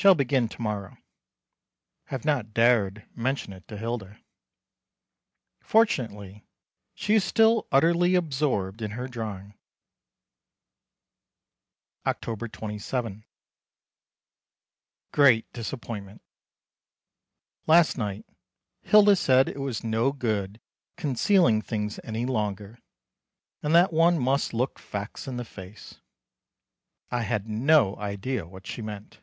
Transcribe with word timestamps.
Shall 0.00 0.14
begin 0.14 0.48
to 0.50 0.62
morrow. 0.62 0.96
Have 2.04 2.24
not 2.24 2.54
dared 2.54 3.08
mention 3.16 3.52
it 3.52 3.66
to 3.66 3.76
Hilda. 3.76 4.20
Fortunately 5.64 6.46
she 6.94 7.16
is 7.16 7.24
still 7.24 7.66
utterly 7.72 8.14
absorbed 8.14 8.80
in 8.80 8.92
her 8.92 9.08
drawing. 9.08 9.54
October 12.06 12.46
27. 12.46 13.24
Great 15.10 15.52
disappointment. 15.52 16.22
Last 17.66 17.98
night 17.98 18.24
Hilda 18.82 19.16
said 19.16 19.48
it 19.48 19.58
was 19.60 19.82
no 19.82 20.12
good 20.12 20.60
concealing 20.96 21.60
things 21.60 21.98
any 22.04 22.24
longer, 22.24 22.78
and 23.64 23.74
that 23.74 23.92
one 23.92 24.16
must 24.16 24.54
look 24.54 24.78
facts 24.78 25.26
in 25.26 25.38
the 25.38 25.44
face. 25.44 25.98
I 27.10 27.22
had 27.22 27.48
no 27.48 27.96
idea 27.96 28.46
what 28.46 28.64
she 28.64 28.80
meant. 28.80 29.18